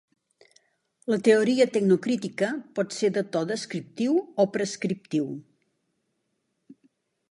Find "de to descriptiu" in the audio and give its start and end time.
3.19-4.19